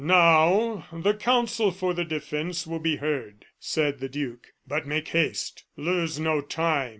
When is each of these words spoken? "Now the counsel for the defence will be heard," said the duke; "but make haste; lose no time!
"Now 0.03 0.87
the 0.91 1.13
counsel 1.13 1.69
for 1.69 1.93
the 1.93 2.03
defence 2.03 2.65
will 2.65 2.79
be 2.79 2.95
heard," 2.95 3.45
said 3.59 3.99
the 3.99 4.09
duke; 4.09 4.47
"but 4.67 4.87
make 4.87 5.09
haste; 5.09 5.63
lose 5.77 6.19
no 6.19 6.41
time! 6.41 6.89